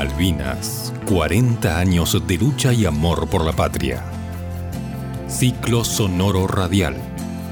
Malvinas, 0.00 0.94
40 1.10 1.78
años 1.78 2.26
de 2.26 2.38
lucha 2.38 2.72
y 2.72 2.86
amor 2.86 3.28
por 3.28 3.44
la 3.44 3.52
patria. 3.52 4.02
Ciclo 5.28 5.84
Sonoro 5.84 6.46
Radial, 6.46 6.96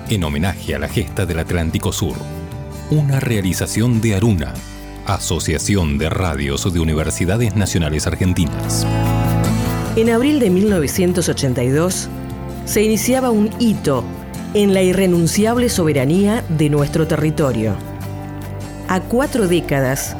en 0.08 0.24
homenaje 0.24 0.74
a 0.74 0.78
la 0.78 0.88
gesta 0.88 1.26
del 1.26 1.40
Atlántico 1.40 1.92
Sur. 1.92 2.16
Una 2.90 3.20
realización 3.20 4.00
de 4.00 4.14
Aruna, 4.14 4.54
Asociación 5.04 5.98
de 5.98 6.08
Radios 6.08 6.72
de 6.72 6.80
Universidades 6.80 7.54
Nacionales 7.54 8.06
Argentinas. 8.06 8.86
En 9.96 10.08
abril 10.08 10.40
de 10.40 10.48
1982 10.48 12.08
se 12.64 12.82
iniciaba 12.82 13.28
un 13.28 13.50
hito 13.58 14.04
en 14.54 14.72
la 14.72 14.80
irrenunciable 14.80 15.68
soberanía 15.68 16.42
de 16.48 16.70
nuestro 16.70 17.06
territorio. 17.06 17.76
A 18.88 19.00
cuatro 19.00 19.48
décadas 19.48 20.16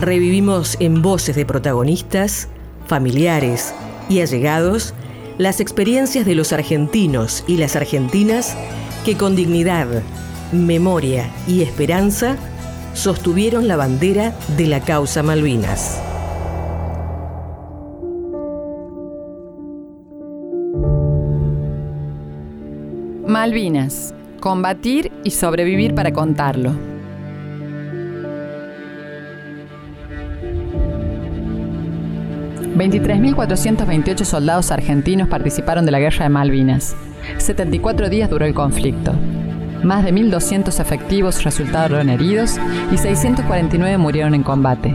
revivimos 0.00 0.76
en 0.80 1.02
voces 1.02 1.36
de 1.36 1.46
protagonistas, 1.46 2.48
familiares 2.86 3.74
y 4.08 4.20
allegados 4.20 4.94
las 5.38 5.60
experiencias 5.60 6.24
de 6.24 6.34
los 6.34 6.52
argentinos 6.52 7.44
y 7.46 7.56
las 7.56 7.76
argentinas 7.76 8.56
que 9.04 9.16
con 9.16 9.36
dignidad, 9.36 9.86
memoria 10.52 11.30
y 11.46 11.62
esperanza 11.62 12.36
sostuvieron 12.94 13.68
la 13.68 13.76
bandera 13.76 14.34
de 14.56 14.66
la 14.66 14.80
causa 14.80 15.22
Malvinas. 15.22 16.00
Malvinas, 23.26 24.14
combatir 24.40 25.12
y 25.24 25.32
sobrevivir 25.32 25.94
para 25.94 26.12
contarlo. 26.12 26.95
23.428 32.76 34.24
soldados 34.24 34.70
argentinos 34.70 35.28
participaron 35.28 35.86
de 35.86 35.92
la 35.92 35.98
guerra 35.98 36.24
de 36.24 36.28
Malvinas. 36.28 36.94
74 37.38 38.10
días 38.10 38.28
duró 38.28 38.44
el 38.44 38.52
conflicto. 38.52 39.14
Más 39.82 40.04
de 40.04 40.12
1.200 40.12 40.78
efectivos 40.78 41.42
resultaron 41.42 42.10
heridos 42.10 42.58
y 42.92 42.98
649 42.98 43.96
murieron 43.96 44.34
en 44.34 44.42
combate. 44.42 44.94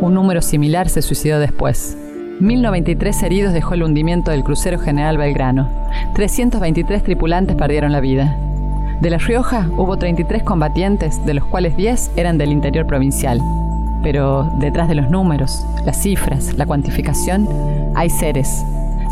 Un 0.00 0.14
número 0.14 0.42
similar 0.42 0.88
se 0.88 1.02
suicidó 1.02 1.38
después. 1.38 1.96
1.093 2.40 3.22
heridos 3.22 3.52
dejó 3.52 3.74
el 3.74 3.84
hundimiento 3.84 4.30
del 4.32 4.42
crucero 4.42 4.78
General 4.78 5.16
Belgrano. 5.16 5.70
323 6.14 7.04
tripulantes 7.04 7.54
perdieron 7.54 7.92
la 7.92 8.00
vida. 8.00 8.36
De 9.00 9.08
La 9.08 9.18
Rioja 9.18 9.68
hubo 9.76 9.98
33 9.98 10.42
combatientes, 10.42 11.24
de 11.24 11.34
los 11.34 11.44
cuales 11.44 11.76
10 11.76 12.12
eran 12.16 12.38
del 12.38 12.50
interior 12.50 12.86
provincial. 12.86 13.40
Pero 14.02 14.50
detrás 14.58 14.88
de 14.88 14.94
los 14.94 15.10
números, 15.10 15.64
las 15.84 16.00
cifras, 16.02 16.54
la 16.56 16.66
cuantificación, 16.66 17.48
hay 17.94 18.08
seres, 18.08 18.64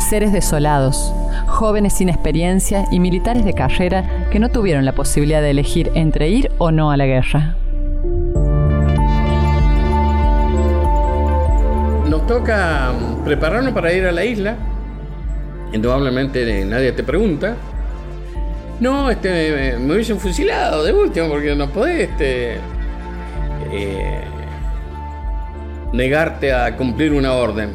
seres 0.09 0.31
desolados, 0.31 1.13
jóvenes 1.47 1.93
sin 1.93 2.09
experiencia 2.09 2.85
y 2.91 2.99
militares 2.99 3.45
de 3.45 3.53
carrera 3.53 4.27
que 4.31 4.39
no 4.39 4.49
tuvieron 4.49 4.85
la 4.85 4.93
posibilidad 4.93 5.41
de 5.41 5.51
elegir 5.51 5.91
entre 5.93 6.29
ir 6.29 6.51
o 6.57 6.71
no 6.71 6.91
a 6.91 6.97
la 6.97 7.05
guerra. 7.05 7.55
Nos 12.09 12.25
toca 12.25 12.91
prepararnos 13.23 13.73
para 13.73 13.93
ir 13.93 14.05
a 14.05 14.11
la 14.11 14.25
isla. 14.25 14.55
Indudablemente 15.71 16.65
nadie 16.65 16.91
te 16.91 17.03
pregunta. 17.03 17.55
No, 18.79 19.11
este, 19.11 19.77
me 19.77 19.93
hubiesen 19.93 20.19
fusilado 20.19 20.83
de 20.83 20.93
último 20.93 21.27
porque 21.27 21.53
no 21.53 21.69
podés 21.69 22.09
este, 22.09 22.55
eh, 23.71 24.21
negarte 25.93 26.53
a 26.53 26.75
cumplir 26.75 27.13
una 27.13 27.33
orden. 27.33 27.71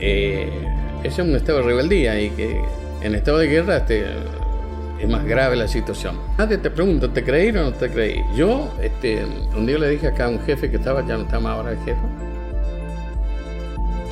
Eh, 0.00 0.50
eso 1.02 1.22
es 1.22 1.28
un 1.28 1.36
estado 1.36 1.58
de 1.58 1.64
rebeldía 1.64 2.20
y 2.20 2.30
que 2.30 2.60
en 3.02 3.14
estado 3.14 3.38
de 3.38 3.46
guerra 3.46 3.78
este, 3.78 4.06
es 4.98 5.08
más 5.08 5.24
grave 5.24 5.56
la 5.56 5.68
situación. 5.68 6.18
Nadie 6.38 6.58
te 6.58 6.70
pregunta, 6.70 7.08
¿te 7.08 7.22
creí 7.22 7.50
o 7.50 7.52
no 7.52 7.72
te 7.72 7.90
creí? 7.90 8.22
Yo, 8.34 8.72
este, 8.82 9.24
un 9.56 9.66
día 9.66 9.78
le 9.78 9.90
dije 9.90 10.08
acá 10.08 10.26
a 10.26 10.28
un 10.28 10.40
jefe 10.40 10.70
que 10.70 10.76
estaba, 10.76 11.06
ya 11.06 11.16
no 11.16 11.24
está 11.24 11.40
más 11.40 11.56
ahora 11.56 11.72
el 11.72 11.78
jefe. 11.78 12.00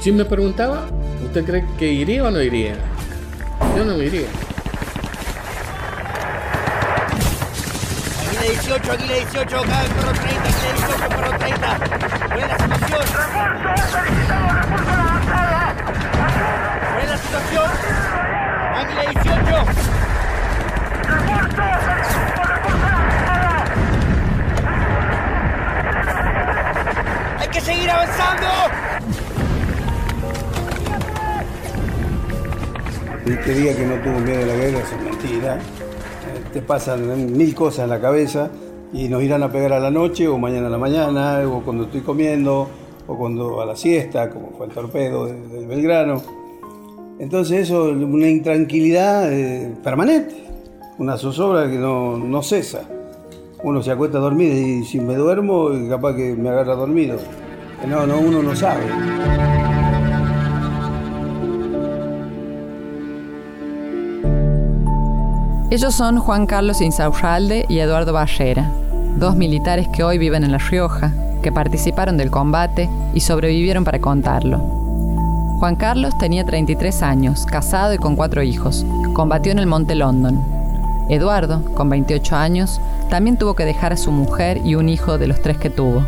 Si 0.01 0.13
me 0.13 0.25
preguntaba, 0.25 0.87
¿usted 1.25 1.45
cree 1.45 1.65
que 1.79 1.91
iría 1.91 2.25
o 2.25 2.31
no 2.31 2.43
iría? 2.43 2.75
Yo 3.77 3.85
no 3.85 3.97
me 3.97 4.05
iría. 4.05 4.27
18, 8.65 8.93
Aguila 8.93 9.15
18, 9.15 9.61
acá 9.61 9.85
perro 9.95 10.13
30, 10.13 10.49
Aguila 10.49 10.73
18, 10.73 11.09
perro 11.11 11.33
30. 11.39 11.79
Buena 12.33 12.57
situación. 12.57 13.03
¡Refuerzo! 13.13 13.69
¡Solicitamos 13.93 14.53
refuerzo 14.57 14.91
a 14.91 14.97
la 14.97 15.03
avanzada! 15.05 15.63
Buena 16.95 17.17
situación. 17.19 17.69
Águila 18.75 19.03
18. 19.03 19.29
¡Refuerzo! 21.05 21.65
¡Solicitamos 21.85 22.47
refuerzo 22.49 22.85
a 22.85 22.89
la 22.89 22.97
avanzada! 22.97 23.65
Hay 27.41 27.49
que 27.49 27.61
seguir 27.61 27.91
avanzando. 27.91 28.49
Que 33.45 33.53
diga 33.53 33.75
que 33.77 33.85
no 33.85 33.95
tuvo 33.97 34.21
miedo 34.21 34.43
a 34.43 34.47
la 34.47 34.55
guerra 34.55 34.79
es 34.79 34.93
mentira. 35.03 35.59
Te 36.55 36.63
pasan 36.63 37.37
mil 37.37 37.53
cosas 37.53 37.85
en 37.85 37.91
la 37.91 38.01
cabeza 38.01 38.49
y 38.93 39.09
nos 39.09 39.25
irán 39.25 39.43
a 39.43 39.51
pegar 39.51 39.73
a 39.73 39.81
la 39.81 39.91
noche 39.91 40.29
o 40.29 40.39
mañana 40.39 40.69
a 40.69 40.71
la 40.71 40.79
mañana 40.79 41.43
o 41.49 41.61
cuando 41.65 41.85
estoy 41.85 42.03
comiendo 42.03 42.69
o 43.09 43.19
cuando 43.19 43.61
a 43.61 43.67
la 43.67 43.75
siesta, 43.75 44.31
como 44.31 44.53
fue 44.53 44.67
el 44.67 44.73
torpedo 44.73 45.27
del, 45.27 45.51
del 45.51 45.67
Belgrano. 45.67 46.23
Entonces 47.19 47.65
eso 47.65 47.91
es 47.91 47.97
una 47.97 48.29
intranquilidad 48.29 49.33
eh, 49.33 49.75
permanente, 49.83 50.47
una 50.99 51.17
zozobra 51.17 51.69
que 51.69 51.77
no, 51.77 52.17
no 52.17 52.41
cesa. 52.41 52.83
Uno 53.65 53.83
se 53.83 53.91
acuesta 53.91 54.19
a 54.19 54.21
dormir 54.21 54.53
y 54.53 54.85
si 54.85 55.01
me 55.01 55.17
duermo, 55.17 55.71
capaz 55.89 56.15
que 56.15 56.37
me 56.37 56.51
agarra 56.51 56.77
dormido. 56.77 57.17
No, 57.89 58.07
no, 58.07 58.19
uno 58.19 58.45
no 58.45 58.55
sabe. 58.55 59.54
Ellos 65.75 65.93
son 65.93 66.21
Juan 66.21 66.47
Carlos 66.47 66.81
Insaurralde 66.81 67.67
y 67.69 67.81
Eduardo 67.81 68.13
Barrera, 68.13 68.71
dos 69.17 69.35
militares 69.35 69.89
que 69.89 70.05
hoy 70.05 70.19
viven 70.19 70.45
en 70.45 70.53
La 70.53 70.59
Rioja, 70.59 71.13
que 71.43 71.51
participaron 71.51 72.17
del 72.17 72.31
combate 72.31 72.89
y 73.13 73.19
sobrevivieron 73.19 73.83
para 73.83 73.99
contarlo. 73.99 74.59
Juan 75.59 75.75
Carlos 75.75 76.17
tenía 76.17 76.45
33 76.45 77.03
años, 77.03 77.45
casado 77.45 77.93
y 77.93 77.99
con 77.99 78.15
cuatro 78.15 78.45
hijos. 78.45 78.87
Combatió 79.15 79.51
en 79.51 79.59
el 79.59 79.67
Monte 79.67 79.97
London. 79.97 80.41
Eduardo, 81.09 81.65
con 81.75 81.91
28 81.91 82.37
años, 82.37 82.81
también 83.11 83.37
tuvo 83.37 83.57
que 83.57 83.65
dejar 83.65 83.93
a 83.93 83.97
su 83.97 84.13
mujer 84.13 84.61
y 84.65 84.77
un 84.77 84.89
hijo 84.89 85.19
de 85.19 85.27
los 85.27 85.43
tres 85.43 85.59
que 85.59 85.71
tuvo. 85.71 86.07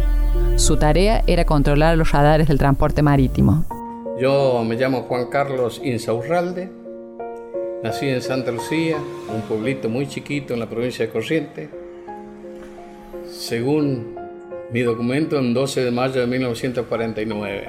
Su 0.55 0.77
tarea 0.77 1.25
era 1.27 1.45
controlar 1.45 1.99
los 1.99 2.13
radares 2.13 2.47
del 2.47 2.59
transporte 2.59 3.03
marítimo. 3.03 3.65
Yo 4.17 4.63
me 4.65 4.77
llamo 4.77 5.07
Juan 5.09 5.27
Carlos 5.29 5.81
Insaurralde, 5.83 6.86
nací 7.87 8.09
en 8.09 8.21
Santa 8.21 8.51
Lucía, 8.51 8.97
un 9.33 9.43
pueblito 9.43 9.89
muy 9.89 10.09
chiquito 10.09 10.55
en 10.55 10.59
la 10.59 10.69
provincia 10.69 11.07
de 11.07 11.13
Corrientes. 11.13 11.69
Según 13.31 14.17
mi 14.73 14.81
documento, 14.81 15.39
en 15.39 15.55
12 15.55 15.85
de 15.85 15.91
mayo 15.93 16.21
de 16.21 16.27
1949. 16.27 17.69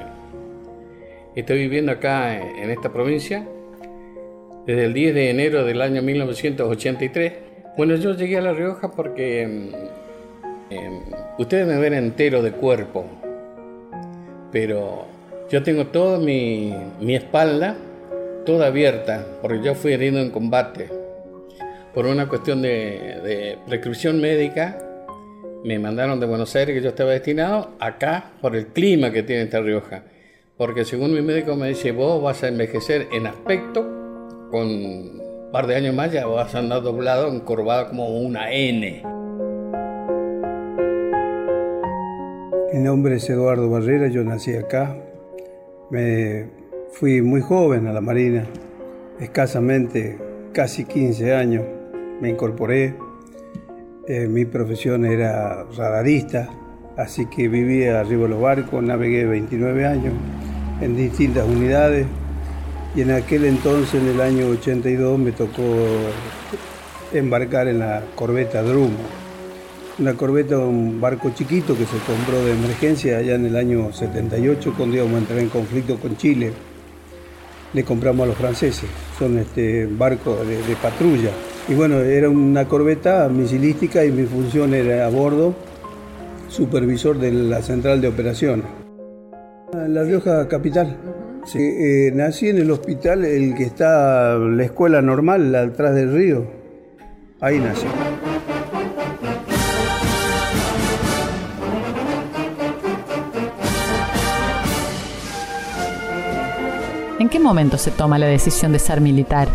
Estoy 1.36 1.60
viviendo 1.60 1.92
acá 1.92 2.36
en 2.36 2.72
esta 2.72 2.92
provincia 2.92 3.48
desde 4.66 4.86
el 4.86 4.94
10 4.96 5.14
de 5.14 5.30
enero 5.30 5.64
del 5.64 5.84
año 5.84 6.02
1983. 6.02 7.34
Bueno, 7.78 7.96
yo 7.98 8.16
llegué 8.16 8.40
a 8.40 8.42
La 8.42 8.54
Rioja 8.54 8.90
porque 8.90 9.46
mm, 9.46 10.74
em, 10.74 11.00
ustedes 11.38 11.68
me 11.68 11.78
ven 11.78 11.94
entero 11.94 12.42
de 12.42 12.54
cuerpo, 12.54 13.06
pero 14.52 15.06
yo 15.52 15.62
tengo 15.62 15.86
toda 15.86 16.18
mi, 16.18 16.74
mi 17.00 17.16
espalda 17.16 17.78
toda 18.48 18.68
abierta, 18.68 19.26
porque 19.42 19.62
yo 19.62 19.76
fui 19.76 19.92
herido 19.92 20.20
en 20.20 20.32
combate. 20.32 20.90
Por 21.94 22.06
una 22.06 22.30
cuestión 22.30 22.62
de, 22.62 22.70
de 22.70 23.58
prescripción 23.68 24.22
médica, 24.22 24.80
me 25.66 25.78
mandaron 25.80 26.18
de 26.22 26.28
Buenos 26.28 26.56
Aires, 26.56 26.74
que 26.74 26.82
yo 26.82 26.90
estaba 26.90 27.12
destinado, 27.12 27.72
acá 27.82 28.32
por 28.42 28.56
el 28.56 28.68
clima 28.68 29.12
que 29.12 29.22
tiene 29.22 29.42
esta 29.42 29.60
Rioja. 29.60 30.04
Porque 30.56 30.86
según 30.86 31.14
mi 31.14 31.22
médico 31.22 31.58
me 31.58 31.68
dice, 31.68 31.92
vos 31.92 32.24
vas 32.24 32.42
a 32.44 32.48
envejecer 32.48 33.10
en 33.12 33.28
aspecto, 33.28 33.82
con 34.50 34.66
un 34.66 35.50
par 35.52 35.68
de 35.68 35.76
años 35.76 35.94
más 35.94 36.14
ya 36.14 36.26
vas 36.26 36.56
a 36.56 36.60
andar 36.60 36.82
doblado, 36.84 37.28
encorvado 37.28 37.90
como 37.90 38.18
una 38.18 38.50
N. 38.54 39.04
Mi 42.72 42.80
nombre 42.80 43.18
es 43.18 43.30
Eduardo 43.30 43.70
Barrera, 43.70 44.08
yo 44.08 44.24
nací 44.24 44.56
acá. 44.56 44.96
Me 45.90 46.57
fui 46.92 47.22
muy 47.22 47.42
joven 47.42 47.88
a 47.88 47.94
la 47.94 48.02
Marina, 48.02 48.46
escasamente 49.20 50.18
casi 50.54 50.86
15 50.86 51.36
años. 51.36 51.66
Me 52.22 52.30
incorporé. 52.30 52.96
Eh, 54.08 54.28
mi 54.28 54.46
profesión 54.46 55.06
era 55.06 55.66
radarista, 55.76 56.50
así 56.96 57.26
que 57.26 57.48
vivía 57.48 58.00
arriba 58.00 58.24
de 58.24 58.30
los 58.30 58.42
barcos, 58.42 58.82
navegué 58.82 59.26
29 59.26 59.86
años 59.86 60.14
en 60.82 60.96
distintas 60.96 61.46
unidades 61.46 62.08
y 62.96 63.02
en 63.02 63.12
aquel 63.12 63.46
entonces, 63.46 64.02
en 64.02 64.08
el 64.08 64.22
año 64.22 64.48
82, 64.48 65.20
me 65.20 65.32
tocó 65.32 65.62
embarcar 67.14 67.68
en 67.68 67.80
la 67.80 68.02
corbeta 68.16 68.64
Drumo. 68.64 68.98
Una 70.00 70.14
corbeta, 70.16 70.58
un 70.58 71.00
barco 71.00 71.32
chiquito 71.32 71.78
que 71.78 71.86
se 71.86 71.98
compró 72.00 72.44
de 72.44 72.54
emergencia 72.54 73.18
allá 73.18 73.36
en 73.36 73.46
el 73.46 73.56
año 73.56 73.92
78 73.92 74.74
cuando 74.76 74.96
íbamos 74.96 75.16
a 75.16 75.18
entrar 75.20 75.40
en 75.40 75.50
conflicto 75.50 75.98
con 76.00 76.18
Chile. 76.18 76.54
Le 77.74 77.84
compramos 77.84 78.24
a 78.24 78.28
los 78.28 78.38
franceses, 78.38 78.90
son 79.20 79.38
este, 79.38 79.86
barcos 79.86 80.48
de, 80.48 80.58
de 80.58 80.76
patrulla. 80.82 81.32
Y 81.70 81.74
bueno, 81.74 82.00
era 82.00 82.30
una 82.30 82.66
corbeta 82.66 83.28
misilística 83.28 84.06
y 84.06 84.12
mi 84.12 84.24
función 84.24 84.74
era 84.74 85.06
a 85.06 85.10
bordo, 85.10 85.54
supervisor 86.50 87.20
de 87.20 87.32
la 87.32 87.62
central 87.62 88.00
de 88.00 88.08
operaciones. 88.08 88.66
La 89.74 90.04
Rioja 90.04 90.48
Capital. 90.48 90.98
Sí, 91.46 91.60
eh, 91.60 92.12
nací 92.14 92.50
en 92.50 92.58
el 92.58 92.72
hospital, 92.72 93.26
el 93.26 93.54
que 93.56 93.64
está, 93.64 94.38
la 94.38 94.64
escuela 94.64 95.02
normal, 95.02 95.54
atrás 95.56 95.96
del 95.96 96.14
río. 96.14 96.46
Ahí 97.40 97.60
nací. 97.60 97.86
¿En 107.28 107.32
qué 107.32 107.40
momento 107.42 107.78
se 107.78 107.92
toma 107.92 108.18
la 108.18 108.26
decisión 108.26 108.72
de 108.72 108.80
ser 108.80 109.02
militar? 109.02 109.50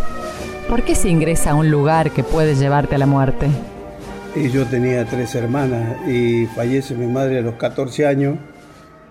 ¿Por 0.68 0.82
qué 0.82 0.94
se 0.94 1.08
ingresa 1.08 1.52
a 1.52 1.54
un 1.54 1.70
lugar 1.70 2.10
que 2.10 2.22
puede 2.22 2.54
llevarte 2.54 2.96
a 2.96 2.98
la 2.98 3.06
muerte? 3.06 3.46
Yo 4.52 4.66
tenía 4.66 5.06
tres 5.06 5.34
hermanas 5.34 6.06
y 6.06 6.44
fallece 6.54 6.94
mi 6.94 7.06
madre 7.06 7.38
a 7.38 7.40
los 7.40 7.54
14 7.54 8.06
años. 8.06 8.36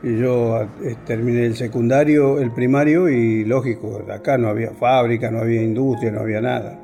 Y 0.04 0.16
yo 0.20 0.62
eh, 0.62 0.96
terminé 1.08 1.48
el 1.48 1.56
secundario, 1.56 2.38
el 2.40 2.52
primario 2.52 3.10
y 3.10 3.46
lógico, 3.46 4.00
acá 4.14 4.38
no 4.38 4.50
había 4.50 4.70
fábrica, 4.74 5.32
no 5.32 5.40
había 5.40 5.64
industria, 5.64 6.12
no 6.12 6.20
había 6.20 6.40
nada. 6.40 6.80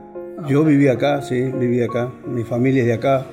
Yo 0.47 0.63
vivía 0.63 0.93
acá, 0.93 1.21
sí, 1.21 1.39
vivía 1.43 1.85
acá, 1.85 2.11
mi 2.25 2.43
familia 2.43 2.81
es 2.81 2.87
de 2.87 2.93
acá. 2.93 3.27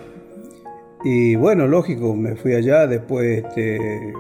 Y 1.03 1.35
bueno, 1.37 1.67
lógico, 1.67 2.15
me 2.15 2.37
fui 2.37 2.55
allá, 2.55 2.87
después 2.87 3.43
este, 3.43 4.13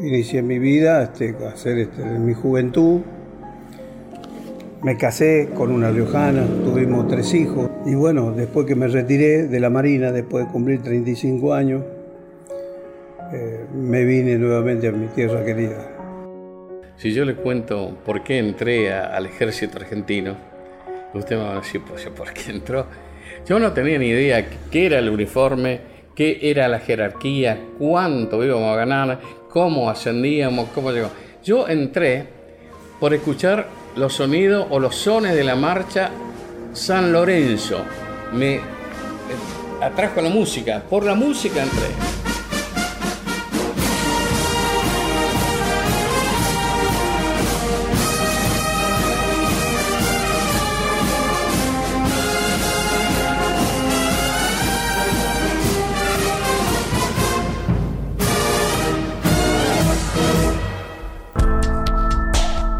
inicié 0.00 0.42
mi 0.42 0.58
vida, 0.58 1.04
este, 1.04 1.36
hacer 1.46 1.78
este, 1.78 2.02
mi 2.02 2.34
juventud. 2.34 3.02
Me 4.84 4.98
casé 4.98 5.48
con 5.54 5.72
una 5.72 5.90
riojana, 5.90 6.44
tuvimos 6.62 7.08
tres 7.08 7.32
hijos. 7.32 7.70
Y 7.86 7.94
bueno, 7.94 8.32
después 8.32 8.66
que 8.66 8.74
me 8.74 8.86
retiré 8.86 9.46
de 9.46 9.58
la 9.58 9.70
Marina, 9.70 10.12
después 10.12 10.44
de 10.44 10.52
cumplir 10.52 10.82
35 10.82 11.54
años, 11.54 11.82
eh, 13.32 13.64
me 13.72 14.04
vine 14.04 14.36
nuevamente 14.36 14.88
a 14.88 14.92
mi 14.92 15.06
tierra 15.06 15.42
querida. 15.42 15.90
Si 16.98 17.14
yo 17.14 17.24
le 17.24 17.34
cuento 17.34 17.96
por 18.04 18.22
qué 18.22 18.36
entré 18.36 18.92
al 18.92 19.24
ejército 19.24 19.78
argentino, 19.78 20.36
usted 21.14 21.38
me 21.38 21.44
va 21.44 21.52
a 21.52 21.60
decir, 21.60 21.80
pues, 21.88 22.06
¿por 22.10 22.30
qué 22.34 22.50
entró? 22.50 22.84
Yo 23.46 23.58
no 23.58 23.72
tenía 23.72 23.98
ni 23.98 24.08
idea 24.08 24.46
qué 24.70 24.84
era 24.84 24.98
el 24.98 25.08
uniforme, 25.08 25.80
qué 26.14 26.40
era 26.42 26.68
la 26.68 26.80
jerarquía, 26.80 27.58
cuánto 27.78 28.44
íbamos 28.44 28.70
a 28.70 28.76
ganar, 28.76 29.18
cómo 29.48 29.88
ascendíamos, 29.88 30.68
cómo 30.74 30.92
llegamos. 30.92 31.16
Yo 31.42 31.66
entré 31.68 32.26
por 33.00 33.14
escuchar 33.14 33.83
los 33.96 34.14
sonidos 34.14 34.66
o 34.70 34.78
los 34.78 34.96
sones 34.96 35.34
de 35.34 35.44
la 35.44 35.56
marcha 35.56 36.10
San 36.72 37.12
Lorenzo. 37.12 37.84
Me 38.32 38.56
eh, 38.56 38.60
atrajo 39.80 40.20
la 40.20 40.30
música, 40.30 40.82
por 40.88 41.04
la 41.04 41.14
música 41.14 41.62
entré. 41.62 41.88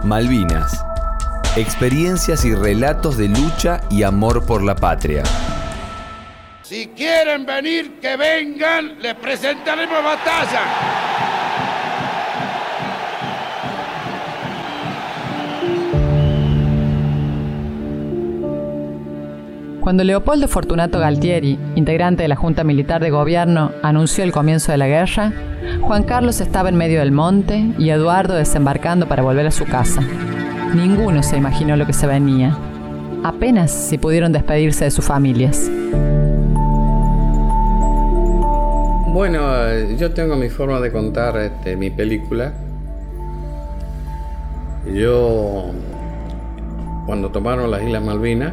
Malvinas. 0.04 0.83
Experiencias 1.56 2.44
y 2.44 2.52
relatos 2.52 3.16
de 3.16 3.28
lucha 3.28 3.80
y 3.88 4.02
amor 4.02 4.44
por 4.44 4.60
la 4.60 4.74
patria. 4.74 5.22
Si 6.62 6.88
quieren 6.88 7.46
venir, 7.46 8.00
que 8.00 8.16
vengan, 8.16 9.00
les 9.00 9.14
presentaremos 9.14 10.02
batalla. 10.02 10.62
Cuando 19.80 20.02
Leopoldo 20.02 20.48
Fortunato 20.48 20.98
Galtieri, 20.98 21.56
integrante 21.76 22.24
de 22.24 22.28
la 22.28 22.34
Junta 22.34 22.64
Militar 22.64 23.00
de 23.00 23.10
Gobierno, 23.10 23.70
anunció 23.84 24.24
el 24.24 24.32
comienzo 24.32 24.72
de 24.72 24.78
la 24.78 24.88
guerra, 24.88 25.32
Juan 25.82 26.02
Carlos 26.02 26.40
estaba 26.40 26.68
en 26.68 26.74
medio 26.74 26.98
del 26.98 27.12
monte 27.12 27.64
y 27.78 27.90
Eduardo 27.90 28.34
desembarcando 28.34 29.06
para 29.06 29.22
volver 29.22 29.46
a 29.46 29.52
su 29.52 29.66
casa. 29.66 30.02
Ninguno 30.74 31.22
se 31.22 31.36
imaginó 31.36 31.76
lo 31.76 31.86
que 31.86 31.92
se 31.92 32.04
venía. 32.08 32.56
Apenas 33.22 33.70
si 33.70 33.96
pudieron 33.96 34.32
despedirse 34.32 34.84
de 34.84 34.90
sus 34.90 35.04
familias. 35.04 35.70
Bueno, 39.12 39.68
eh, 39.68 39.94
yo 39.96 40.12
tengo 40.12 40.34
mi 40.34 40.48
forma 40.48 40.80
de 40.80 40.90
contar 40.90 41.36
este, 41.36 41.76
mi 41.76 41.90
película. 41.90 42.52
Yo, 44.92 45.70
cuando 47.06 47.30
tomaron 47.30 47.70
las 47.70 47.80
Islas 47.84 48.02
Malvinas, 48.02 48.52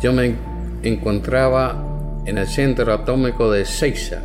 yo 0.00 0.14
me 0.14 0.34
encontraba 0.82 1.84
en 2.24 2.38
el 2.38 2.46
centro 2.46 2.94
atómico 2.94 3.50
de 3.50 3.66
Seiza, 3.66 4.20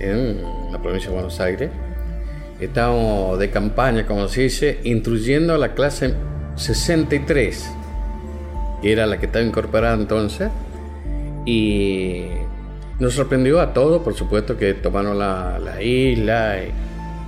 en 0.00 0.42
la 0.72 0.78
provincia 0.80 1.10
de 1.10 1.14
Buenos 1.14 1.38
Aires. 1.38 1.70
Estábamos 2.60 3.38
de 3.38 3.50
campaña, 3.50 4.06
como 4.06 4.28
se 4.28 4.42
dice, 4.42 4.80
instruyendo 4.84 5.54
a 5.54 5.58
la 5.58 5.74
clase 5.74 6.14
63, 6.56 7.70
que 8.80 8.92
era 8.92 9.06
la 9.06 9.18
que 9.18 9.26
estaba 9.26 9.44
incorporada 9.44 9.94
entonces. 9.94 10.50
Y 11.44 12.24
nos 12.98 13.12
sorprendió 13.12 13.60
a 13.60 13.74
todos, 13.74 14.02
por 14.02 14.14
supuesto, 14.14 14.56
que 14.56 14.72
tomaron 14.72 15.18
la, 15.18 15.58
la 15.58 15.82
isla. 15.82 16.56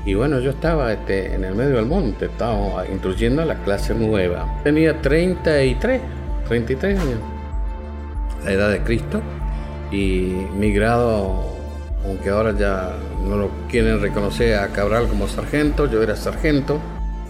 Y, 0.06 0.14
bueno, 0.14 0.40
yo 0.40 0.50
estaba 0.50 0.92
este, 0.94 1.34
en 1.34 1.44
el 1.44 1.54
medio 1.54 1.76
del 1.76 1.84
monte, 1.84 2.26
estábamos 2.26 2.88
instruyendo 2.88 3.42
a 3.42 3.44
la 3.44 3.62
clase 3.64 3.94
nueva. 3.94 4.60
Tenía 4.64 4.98
33, 5.02 6.00
33 6.48 6.98
años, 6.98 7.18
la 8.44 8.52
edad 8.52 8.70
de 8.70 8.80
Cristo. 8.80 9.20
Y 9.92 10.32
mi 10.58 10.72
grado, 10.72 11.44
aunque 12.04 12.30
ahora 12.30 12.54
ya 12.58 12.94
no 13.28 13.36
lo 13.36 13.50
quieren 13.70 14.00
reconocer 14.00 14.56
a 14.56 14.68
Cabral 14.68 15.06
como 15.08 15.28
sargento, 15.28 15.90
yo 15.90 16.02
era 16.02 16.16
sargento. 16.16 16.80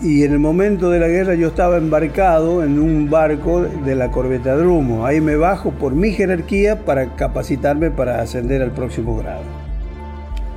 Y 0.00 0.23
en 0.23 0.33
el 0.33 0.38
momento 0.38 0.90
de 0.90 1.00
la 1.00 1.09
guerra 1.09 1.35
yo 1.35 1.49
estaba 1.49 1.76
embarcado 1.76 2.62
en 2.62 2.78
un 2.78 3.11
barco 3.11 3.62
de 3.62 3.97
la 3.97 4.12
corbeta 4.12 4.55
Drumo. 4.55 5.05
Ahí 5.05 5.21
me 5.21 5.35
bajo 5.35 5.73
por 5.73 5.93
mi 5.93 6.12
jerarquía 6.12 6.85
para 6.85 7.17
capacitarme 7.17 7.90
para 7.90 8.21
ascender 8.21 8.62
al 8.62 8.71
próximo 8.71 9.17
grado. 9.17 9.43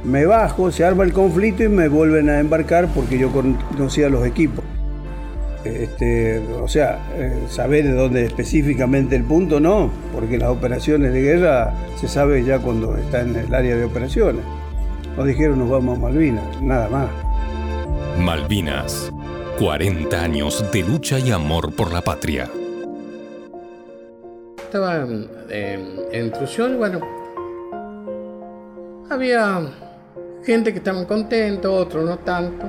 Me 0.03 0.25
bajo, 0.25 0.71
se 0.71 0.85
arma 0.85 1.03
el 1.03 1.13
conflicto 1.13 1.63
y 1.63 1.69
me 1.69 1.87
vuelven 1.87 2.29
a 2.29 2.39
embarcar 2.39 2.87
porque 2.93 3.17
yo 3.17 3.31
conocía 3.31 4.09
los 4.09 4.25
equipos. 4.27 4.63
Este, 5.63 6.39
o 6.61 6.67
sea, 6.67 6.99
eh, 7.15 7.43
saber 7.47 7.85
de 7.85 7.93
dónde 7.93 8.25
específicamente 8.25 9.15
el 9.15 9.23
punto 9.23 9.59
no, 9.59 9.91
porque 10.13 10.39
las 10.39 10.49
operaciones 10.49 11.13
de 11.13 11.21
guerra 11.21 11.73
se 11.99 12.07
sabe 12.07 12.43
ya 12.43 12.59
cuando 12.59 12.97
está 12.97 13.21
en 13.21 13.35
el 13.35 13.53
área 13.53 13.75
de 13.75 13.83
operaciones. 13.83 14.43
Nos 15.17 15.27
dijeron 15.27 15.59
nos 15.59 15.69
vamos 15.69 15.97
a 15.97 16.01
Malvinas, 16.01 16.61
nada 16.61 16.89
más. 16.89 17.09
Malvinas. 18.17 19.11
40 19.59 20.19
años 20.21 20.65
de 20.71 20.81
lucha 20.81 21.19
y 21.19 21.31
amor 21.31 21.73
por 21.75 21.91
la 21.93 22.01
patria. 22.01 22.49
Estaba 24.57 24.95
en, 24.97 25.27
en- 25.49 25.99
en 26.11 26.25
intrusión 26.25 26.73
y 26.73 26.77
bueno, 26.77 26.99
había 29.09 29.61
gente 30.45 30.71
que 30.71 30.77
estaban 30.79 31.05
contentos, 31.05 31.71
otros 31.85 32.05
no 32.05 32.17
tanto. 32.19 32.65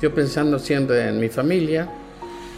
Yo 0.00 0.14
pensando 0.14 0.58
siempre 0.58 1.08
en 1.08 1.18
mi 1.20 1.28
familia, 1.28 1.88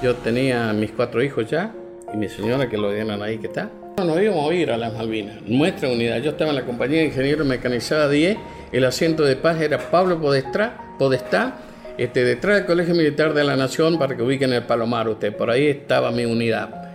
yo 0.02 0.14
tenía 0.16 0.72
mis 0.74 0.92
cuatro 0.92 1.22
hijos 1.22 1.50
ya 1.50 1.72
y 2.12 2.16
mi 2.16 2.28
señora 2.28 2.68
que 2.68 2.76
lo 2.76 2.92
dieron 2.92 3.20
ahí 3.22 3.38
que 3.38 3.46
está. 3.48 3.70
Nos 3.96 4.20
íbamos 4.20 4.50
a 4.50 4.54
ir 4.54 4.70
a 4.70 4.76
las 4.76 4.92
Malvinas, 4.92 5.42
nuestra 5.46 5.88
unidad. 5.88 6.18
Yo 6.18 6.30
estaba 6.30 6.50
en 6.50 6.56
la 6.56 6.64
compañía 6.66 7.00
de 7.00 7.06
ingenieros 7.06 7.46
mecanizada 7.46 8.08
10, 8.08 8.36
el 8.72 8.84
asiento 8.84 9.24
de 9.24 9.36
paz 9.36 9.60
era 9.60 9.78
Pablo 9.90 10.20
Podestá, 10.20 10.96
Podestá 10.98 11.58
este, 11.98 12.24
detrás 12.24 12.56
del 12.56 12.66
Colegio 12.66 12.94
Militar 12.94 13.34
de 13.34 13.44
la 13.44 13.56
Nación 13.56 13.98
para 13.98 14.16
que 14.16 14.22
ubiquen 14.22 14.52
el 14.52 14.64
Palomar 14.64 15.08
usted. 15.08 15.36
Por 15.36 15.50
ahí 15.50 15.66
estaba 15.68 16.10
mi 16.10 16.24
unidad. 16.24 16.90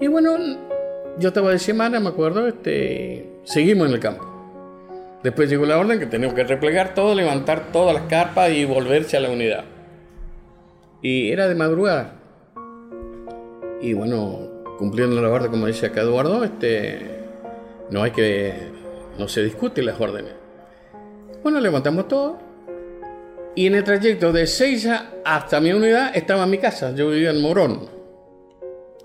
Y 0.00 0.06
bueno, 0.08 0.36
yo 1.18 1.28
estaba 1.28 1.50
de 1.50 1.58
semana, 1.58 1.98
me 1.98 2.08
acuerdo, 2.08 2.46
este, 2.46 3.30
seguimos 3.44 3.88
en 3.88 3.94
el 3.94 4.00
campo. 4.00 4.24
Después 5.22 5.48
llegó 5.48 5.66
la 5.66 5.78
orden 5.78 5.98
que 5.98 6.06
teníamos 6.06 6.34
que 6.34 6.44
replegar 6.44 6.94
todo, 6.94 7.14
levantar 7.14 7.72
todas 7.72 7.94
las 7.94 8.04
carpas 8.04 8.50
y 8.50 8.64
volverse 8.64 9.16
a 9.16 9.20
la 9.20 9.30
unidad. 9.30 9.64
Y 11.02 11.30
era 11.30 11.48
de 11.48 11.54
madrugada. 11.54 12.14
Y 13.80 13.92
bueno, 13.94 14.48
cumpliendo 14.78 15.20
la 15.20 15.28
orden, 15.28 15.50
como 15.50 15.66
dice 15.66 15.86
acá 15.86 16.02
Eduardo, 16.02 16.44
este, 16.44 17.20
no 17.90 18.02
hay 18.02 18.10
que, 18.10 18.54
no 19.18 19.28
se 19.28 19.42
discute 19.42 19.82
las 19.82 20.00
órdenes. 20.00 20.37
Bueno, 21.42 21.60
levantamos 21.60 22.08
todo. 22.08 22.38
Y 23.54 23.66
en 23.66 23.74
el 23.74 23.84
trayecto 23.84 24.32
de 24.32 24.46
Seiza 24.46 25.10
hasta 25.24 25.60
mi 25.60 25.72
unidad 25.72 26.16
estaba 26.16 26.46
mi 26.46 26.58
casa. 26.58 26.94
Yo 26.94 27.10
vivía 27.10 27.30
en 27.30 27.40
Morón. 27.40 27.88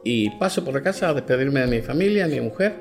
Y 0.03 0.29
paso 0.31 0.63
por 0.63 0.73
la 0.73 0.81
casa 0.81 1.09
a 1.09 1.13
despedirme 1.13 1.61
de 1.61 1.67
mi 1.67 1.81
familia, 1.81 2.27
mi 2.27 2.41
mujer. 2.41 2.73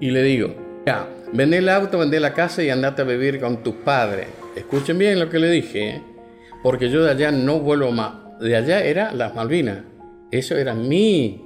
Y 0.00 0.10
le 0.10 0.22
digo, 0.22 0.54
ya, 0.86 1.08
vende 1.32 1.58
el 1.58 1.68
auto, 1.68 1.98
vende 1.98 2.20
la 2.20 2.34
casa 2.34 2.62
y 2.62 2.70
andate 2.70 3.02
a 3.02 3.04
vivir 3.04 3.40
con 3.40 3.62
tus 3.62 3.74
padres. 3.76 4.26
Escuchen 4.54 4.98
bien 4.98 5.18
lo 5.18 5.28
que 5.28 5.38
le 5.38 5.50
dije, 5.50 5.88
¿eh? 5.88 6.02
porque 6.62 6.90
yo 6.90 7.02
de 7.02 7.10
allá 7.10 7.30
no 7.30 7.60
vuelvo 7.60 7.90
más. 7.90 8.38
De 8.40 8.56
allá 8.56 8.84
era 8.84 9.12
las 9.12 9.34
Malvinas. 9.34 9.78
Eso 10.30 10.56
era 10.56 10.74
mi, 10.74 11.44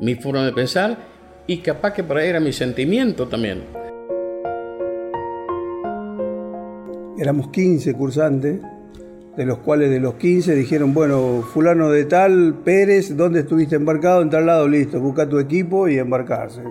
mi 0.00 0.14
forma 0.16 0.44
de 0.44 0.52
pensar 0.52 0.96
y 1.46 1.58
capaz 1.58 1.92
que 1.92 2.02
por 2.02 2.18
ahí 2.18 2.28
era 2.28 2.40
mi 2.40 2.52
sentimiento 2.52 3.26
también. 3.28 3.85
Éramos 7.18 7.48
15 7.48 7.94
cursantes, 7.94 8.60
de 9.36 9.46
los 9.46 9.58
cuales 9.58 9.90
de 9.90 10.00
los 10.00 10.14
15 10.14 10.54
dijeron, 10.54 10.92
bueno, 10.92 11.42
fulano 11.42 11.90
de 11.90 12.04
tal, 12.04 12.56
Pérez, 12.62 13.16
¿dónde 13.16 13.40
estuviste 13.40 13.76
embarcado? 13.76 14.20
En 14.20 14.28
tal 14.28 14.44
lado, 14.44 14.68
listo, 14.68 15.00
busca 15.00 15.26
tu 15.26 15.38
equipo 15.38 15.88
y 15.88 15.98
embarcarse. 15.98 16.62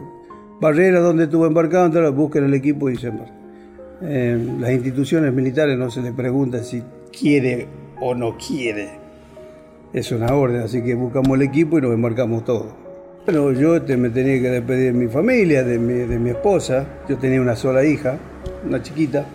Barrera, 0.62 1.00
¿dónde 1.00 1.24
estuvo 1.24 1.48
embarcado? 1.48 1.88
En 1.88 1.92
tal 1.94 2.04
lado, 2.04 2.14
busquen 2.14 2.44
el 2.44 2.54
equipo 2.54 2.92
y 2.92 2.96
se 2.96 3.08
embarca. 3.08 3.34
Eh, 4.04 4.38
las 4.60 4.72
instituciones 4.72 5.34
militares 5.34 5.78
no 5.78 5.90
se 5.90 6.02
le 6.02 6.12
pregunta 6.12 6.64
si 6.64 6.84
quiere 7.18 7.68
o 8.00 8.14
no 8.14 8.38
quiere. 8.38 8.90
Es 9.94 10.12
una 10.12 10.34
orden, 10.36 10.62
así 10.62 10.84
que 10.84 10.94
buscamos 10.94 11.38
el 11.38 11.42
equipo 11.42 11.80
y 11.80 11.82
nos 11.82 11.94
embarcamos 11.94 12.46
todos. 12.46 12.68
Bueno, 13.26 13.52
yo 13.54 13.80
me 13.98 14.10
tenía 14.12 14.40
que 14.40 14.50
despedir 14.52 14.94
de 14.94 15.00
mi 15.00 15.08
familia, 15.08 15.64
de 15.64 15.80
mi, 15.80 15.94
de 15.94 16.20
mi 16.20 16.30
esposa. 16.30 16.86
Yo 17.10 17.18
tenía 17.18 17.42
una 17.42 17.56
sola 17.56 17.84
hija, 17.84 18.18
una 18.68 18.84
chiquita. 18.84 19.26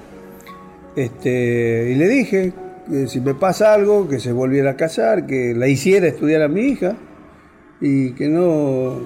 Este, 0.96 1.90
y 1.92 1.94
le 1.94 2.08
dije 2.08 2.52
que 2.88 3.06
si 3.06 3.20
me 3.20 3.34
pasa 3.34 3.74
algo, 3.74 4.08
que 4.08 4.18
se 4.18 4.32
volviera 4.32 4.70
a 4.70 4.76
casar, 4.76 5.26
que 5.26 5.54
la 5.54 5.68
hiciera 5.68 6.06
estudiar 6.06 6.42
a 6.42 6.48
mi 6.48 6.62
hija 6.62 6.96
y 7.80 8.12
que 8.12 8.28
no 8.28 8.98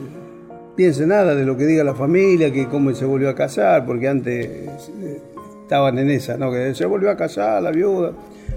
piense 0.77 1.07
nada 1.07 1.35
de 1.35 1.45
lo 1.45 1.57
que 1.57 1.67
diga 1.67 1.85
la 1.85 1.95
familia, 1.95 2.53
que 2.53 2.67
cómo 2.67 2.95
se 2.95 3.05
volvió 3.05 3.29
a 3.29 3.35
casar, 3.35 3.87
porque 3.87 4.09
antes 4.09 4.47
eh, 4.47 5.21
estaban 5.63 5.99
en 5.99 6.11
esa, 6.11 6.37
¿no? 6.37 6.51
Que 6.51 6.75
se 6.75 6.87
volvió 6.87 7.11
a 7.11 7.17
casar 7.17 7.63
la 7.63 7.71
viuda. 7.71 8.13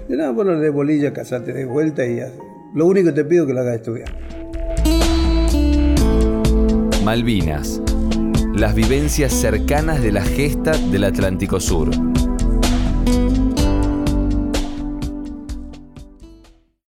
Y 0.08 0.14
nada, 0.14 0.30
bueno, 0.30 0.58
de 0.58 0.70
bolilla, 0.70 1.12
casate 1.12 1.52
de 1.52 1.64
vuelta 1.64 2.04
y 2.06 2.16
ya. 2.16 2.32
Lo 2.74 2.86
único 2.86 3.08
que 3.08 3.12
te 3.12 3.24
pido 3.24 3.44
es 3.44 3.48
que 3.48 3.54
la 3.54 3.60
hagas 3.60 3.76
estudiar. 3.76 4.08
Malvinas. 7.04 7.80
Las 8.54 8.74
vivencias 8.74 9.32
cercanas 9.32 10.02
de 10.02 10.12
la 10.12 10.22
gesta 10.22 10.72
del 10.90 11.04
Atlántico 11.04 11.60
Sur. 11.60 11.90